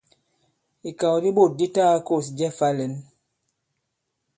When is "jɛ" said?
2.37-2.47